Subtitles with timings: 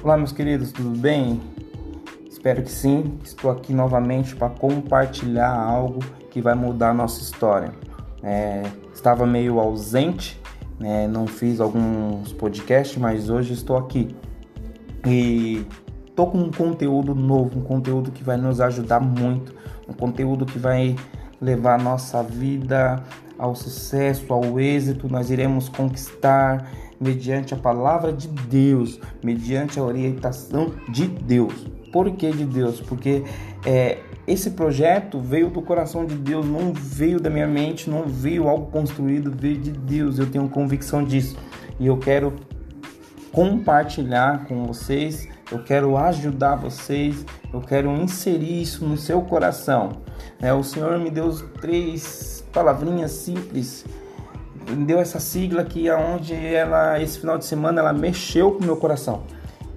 [0.00, 1.40] Olá, meus queridos, tudo bem?
[2.30, 3.18] Espero que sim.
[3.24, 5.98] Estou aqui novamente para compartilhar algo
[6.30, 7.72] que vai mudar a nossa história.
[8.22, 8.62] É,
[8.94, 10.40] estava meio ausente,
[10.78, 11.08] né?
[11.08, 14.14] não fiz alguns podcasts, mas hoje estou aqui
[15.04, 15.66] e
[16.06, 19.52] estou com um conteúdo novo, um conteúdo que vai nos ajudar muito,
[19.88, 20.94] um conteúdo que vai
[21.40, 23.02] levar a nossa vida
[23.36, 25.08] ao sucesso, ao êxito.
[25.08, 26.70] Nós iremos conquistar
[27.00, 31.54] mediante a palavra de Deus, mediante a orientação de Deus.
[31.92, 32.80] Por que de Deus?
[32.80, 33.24] Porque
[33.64, 38.46] é, esse projeto veio do coração de Deus, não veio da minha mente, não veio
[38.46, 40.18] algo construído, veio de Deus.
[40.18, 41.36] Eu tenho convicção disso
[41.80, 42.34] e eu quero
[43.32, 50.02] compartilhar com vocês, eu quero ajudar vocês, eu quero inserir isso no seu coração.
[50.40, 53.84] É, o Senhor me deu três palavrinhas simples
[54.76, 58.76] deu essa sigla que aonde ela esse final de semana ela mexeu com o meu
[58.76, 59.22] coração.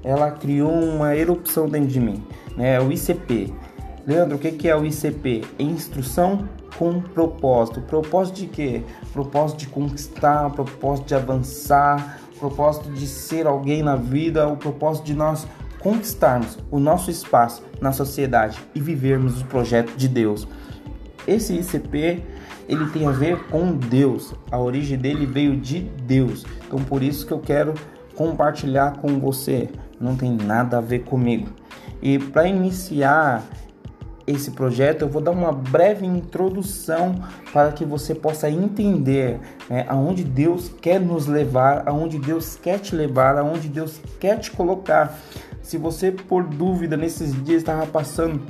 [0.03, 2.23] Ela criou uma erupção dentro de mim,
[2.57, 2.79] né?
[2.79, 3.53] O ICP.
[4.05, 5.43] Leandro, o que é o ICP?
[5.59, 7.81] Instrução com propósito.
[7.81, 8.83] Propósito de quê?
[9.13, 15.13] Propósito de conquistar, propósito de avançar, propósito de ser alguém na vida, o propósito de
[15.13, 15.47] nós
[15.79, 20.47] conquistarmos o nosso espaço na sociedade e vivermos o projeto de Deus.
[21.27, 22.23] Esse ICP
[22.72, 24.33] ele tem a ver com Deus.
[24.50, 26.45] A origem dele veio de Deus.
[26.66, 27.73] Então por isso que eu quero
[28.16, 29.69] compartilhar com você.
[30.00, 31.50] Não tem nada a ver comigo.
[32.02, 33.44] E para iniciar
[34.25, 37.16] esse projeto, eu vou dar uma breve introdução
[37.52, 39.38] para que você possa entender
[39.69, 44.50] né, aonde Deus quer nos levar, aonde Deus quer te levar, aonde Deus quer te
[44.50, 45.19] colocar.
[45.61, 48.41] Se você, por dúvida, nesses dias estava passando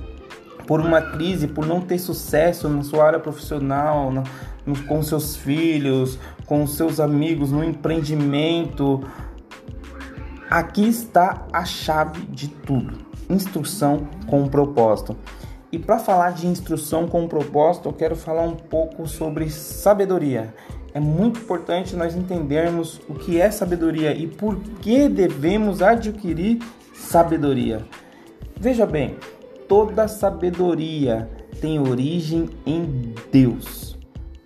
[0.67, 4.23] por uma crise, por não ter sucesso na sua área profissional, no,
[4.65, 9.01] no, com seus filhos, com seus amigos, no empreendimento.
[10.49, 12.97] Aqui está a chave de tudo:
[13.29, 15.16] instrução com propósito.
[15.71, 20.53] E para falar de instrução com propósito, eu quero falar um pouco sobre sabedoria.
[20.94, 26.59] É muito importante nós entendermos o que é sabedoria e por que devemos adquirir
[26.94, 27.85] sabedoria.
[28.59, 29.16] Veja bem,
[29.71, 31.29] toda sabedoria
[31.61, 33.97] tem origem em Deus.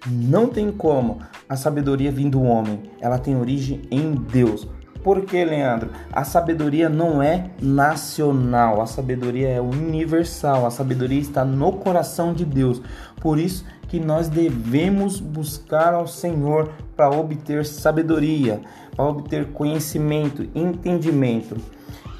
[0.05, 1.17] Não tem como
[1.49, 4.67] a sabedoria vir do homem, ela tem origem em Deus.
[5.03, 5.89] Por que, Leandro?
[6.13, 12.45] A sabedoria não é nacional, a sabedoria é universal, a sabedoria está no coração de
[12.45, 12.79] Deus.
[13.19, 18.61] Por isso que nós devemos buscar ao Senhor para obter sabedoria,
[18.95, 21.57] para obter conhecimento, entendimento.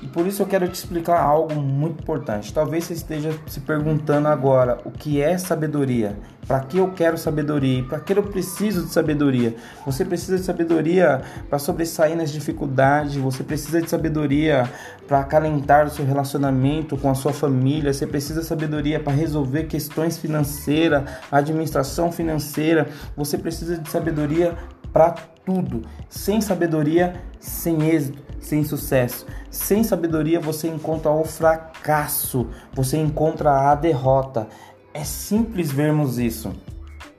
[0.02, 2.54] E por isso eu quero te explicar algo muito importante.
[2.54, 6.18] Talvez você esteja se perguntando agora o que é sabedoria.
[6.48, 7.84] Para que eu quero sabedoria?
[7.84, 9.56] Para que eu preciso de sabedoria?
[9.84, 14.70] Você precisa de sabedoria para sobressair nas dificuldades, você precisa de sabedoria
[15.08, 19.64] para acalentar o seu relacionamento com a sua família, você precisa de sabedoria para resolver
[19.64, 24.56] questões financeiras, administração financeira, você precisa de sabedoria
[24.94, 25.82] para tudo.
[26.10, 29.26] Sem sabedoria, sem êxito, sem sucesso.
[29.50, 34.48] Sem sabedoria, você encontra o fracasso, você encontra a derrota.
[34.94, 36.54] É simples vermos isso.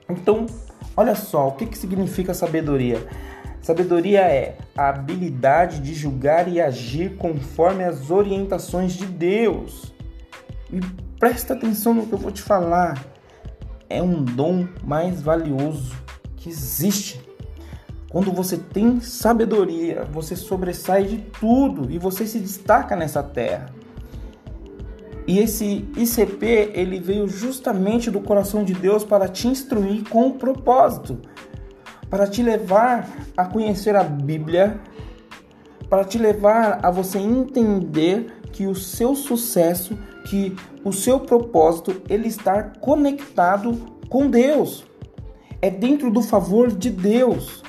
[0.09, 0.45] Então,
[0.95, 3.05] olha só, o que, que significa sabedoria?
[3.61, 9.93] Sabedoria é a habilidade de julgar e agir conforme as orientações de Deus.
[10.71, 10.79] E
[11.19, 13.03] presta atenção no que eu vou te falar.
[13.89, 15.95] É um dom mais valioso
[16.37, 17.26] que existe.
[18.09, 23.67] Quando você tem sabedoria, você sobressai de tudo e você se destaca nessa terra.
[25.27, 30.33] E esse ICP, ele veio justamente do coração de Deus para te instruir com o
[30.35, 31.19] propósito,
[32.09, 34.79] para te levar a conhecer a Bíblia,
[35.89, 39.97] para te levar a você entender que o seu sucesso,
[40.29, 43.77] que o seu propósito, ele está conectado
[44.09, 44.85] com Deus.
[45.61, 47.61] É dentro do favor de Deus.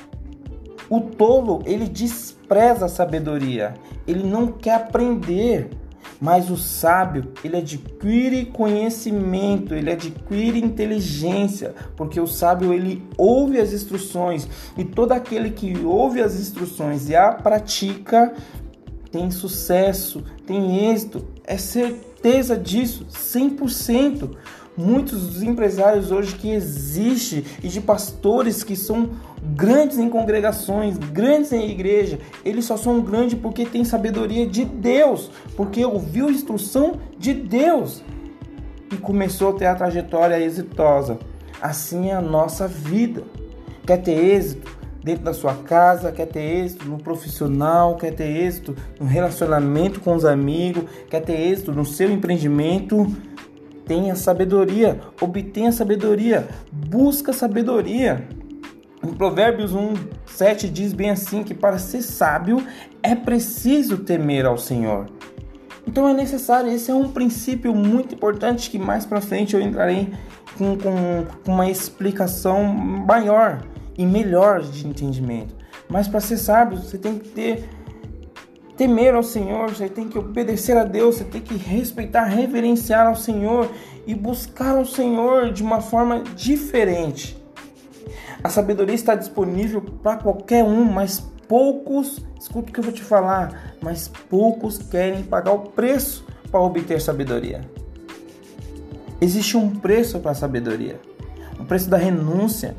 [0.89, 3.75] O tolo, ele despreza a sabedoria,
[4.07, 5.69] ele não quer aprender.
[6.21, 13.71] Mas o sábio, ele adquire conhecimento, ele adquire inteligência, porque o sábio ele ouve as
[13.71, 14.47] instruções.
[14.77, 18.33] E todo aquele que ouve as instruções e a pratica
[19.11, 21.57] tem sucesso, tem êxito, é
[22.19, 24.31] certeza disso, 100%.
[24.75, 29.09] Muitos dos empresários hoje que existem e de pastores que são
[29.41, 35.31] grandes em congregações, grandes em igreja, eles só são grandes porque têm sabedoria de Deus,
[35.57, 38.01] porque ouviu a instrução de Deus
[38.91, 41.19] e começou a ter a trajetória exitosa.
[41.61, 43.23] Assim é a nossa vida.
[43.85, 44.78] Quer ter êxito?
[45.03, 50.15] Dentro da sua casa, quer ter êxito no profissional, quer ter êxito no relacionamento com
[50.15, 53.07] os amigos, quer ter êxito no seu empreendimento,
[53.85, 58.27] tenha sabedoria, obtenha sabedoria, busca sabedoria.
[59.01, 59.93] Em Provérbios 1,
[60.25, 62.61] 7 diz bem assim que para ser sábio
[63.01, 65.07] é preciso temer ao Senhor.
[65.87, 70.13] Então é necessário, esse é um princípio muito importante que mais para frente eu entrarei
[70.57, 73.63] com, com, com uma explicação maior
[73.99, 75.53] e melhor de entendimento.
[75.89, 77.69] Mas para ser sábio, você tem que ter
[78.77, 83.15] temer ao Senhor, você tem que obedecer a Deus, você tem que respeitar, reverenciar ao
[83.17, 83.69] Senhor
[84.07, 87.37] e buscar ao Senhor de uma forma diferente.
[88.41, 93.03] A sabedoria está disponível para qualquer um, mas poucos, escuta o que eu vou te
[93.03, 97.69] falar, mas poucos querem pagar o preço para obter sabedoria.
[99.19, 101.01] Existe um preço para a sabedoria,
[101.59, 102.77] um preço da renúncia,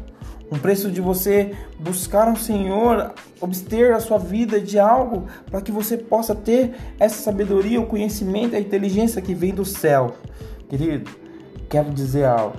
[0.51, 5.71] um preço de você buscar ao Senhor, obter a sua vida de algo para que
[5.71, 10.17] você possa ter essa sabedoria, o conhecimento, a inteligência que vem do céu.
[10.69, 11.11] Querido,
[11.69, 12.57] quero dizer algo.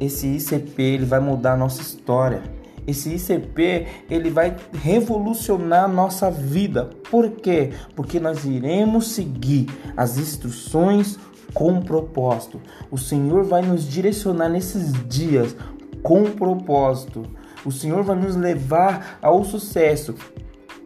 [0.00, 2.42] Esse ICP ele vai mudar a nossa história.
[2.86, 6.88] Esse ICP ele vai revolucionar a nossa vida.
[7.10, 7.72] Por quê?
[7.94, 11.18] Porque nós iremos seguir as instruções
[11.52, 12.60] com propósito.
[12.90, 15.54] O Senhor vai nos direcionar nesses dias
[16.02, 17.22] com propósito.
[17.64, 20.14] O Senhor vai nos levar ao sucesso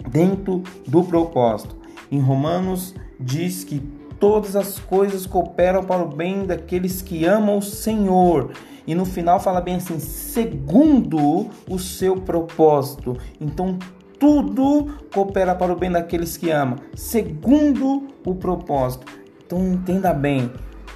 [0.08, 1.76] dentro do propósito.
[2.10, 3.80] Em Romanos diz que
[4.18, 8.52] todas as coisas cooperam para o bem daqueles que amam o Senhor.
[8.86, 13.16] E no final fala bem assim, segundo o seu propósito.
[13.40, 13.78] Então
[14.18, 19.06] tudo coopera para o bem daqueles que amam, segundo o propósito.
[19.44, 20.50] Então entenda bem,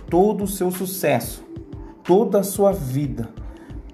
[0.08, 1.44] todo o seu sucesso,
[2.04, 3.28] toda a sua vida,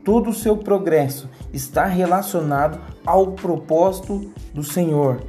[0.05, 5.23] todo o seu progresso está relacionado ao propósito do Senhor.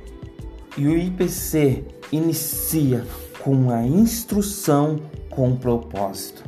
[0.78, 3.06] E o IPC inicia
[3.44, 5.00] com a instrução
[5.30, 6.44] com propósito.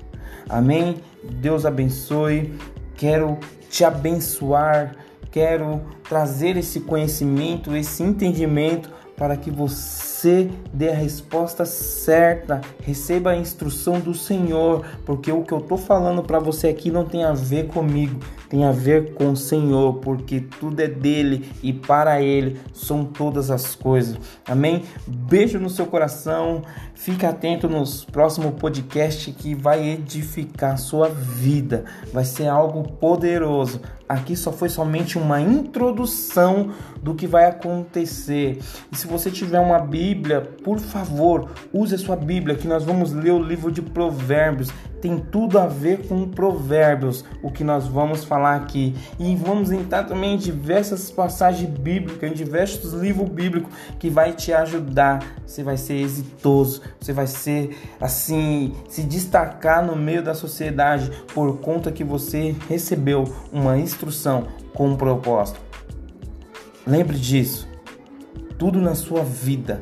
[0.48, 0.98] Amém?
[1.42, 2.54] Deus abençoe.
[2.96, 3.38] Quero
[3.70, 4.96] te abençoar,
[5.30, 13.38] quero trazer esse conhecimento, esse entendimento para que você dê a resposta certa, receba a
[13.38, 17.34] instrução do Senhor, porque o que eu estou falando para você aqui não tem a
[17.34, 18.20] ver comigo,
[18.50, 23.50] tem a ver com o Senhor, porque tudo é dele e para ele são todas
[23.52, 24.18] as coisas.
[24.48, 24.84] Amém?
[25.08, 26.62] Beijo no seu coração.
[26.94, 31.86] Fique atento nos próximos podcasts que vai edificar sua vida.
[32.14, 33.82] Vai ser algo poderoso.
[34.08, 36.72] Aqui só foi somente uma introdução
[37.02, 38.60] do que vai acontecer.
[38.92, 43.12] E se você tiver uma Bíblia, por favor, use a sua Bíblia que nós vamos
[43.12, 44.70] ler o livro de Provérbios.
[45.06, 48.96] Tem tudo a ver com Provérbios, o que nós vamos falar aqui.
[49.20, 54.52] E vamos entrar também em diversas passagens bíblicas, em diversos livros bíblicos que vai te
[54.52, 55.24] ajudar.
[55.46, 61.60] Você vai ser exitoso, você vai ser assim, se destacar no meio da sociedade por
[61.60, 65.60] conta que você recebeu uma instrução com um propósito.
[66.84, 67.70] Lembre disso.
[68.58, 69.82] Tudo na sua vida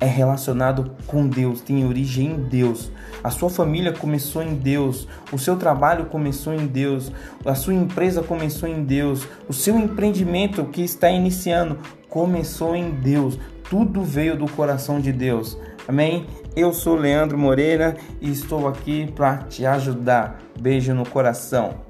[0.00, 2.90] é relacionado com Deus, tem origem em Deus.
[3.22, 7.10] A sua família começou em Deus, o seu trabalho começou em Deus,
[7.44, 11.78] a sua empresa começou em Deus, o seu empreendimento que está iniciando
[12.08, 13.38] começou em Deus.
[13.68, 15.58] Tudo veio do coração de Deus.
[15.86, 16.26] Amém?
[16.54, 20.38] Eu sou Leandro Moreira e estou aqui para te ajudar.
[20.58, 21.87] Beijo no coração.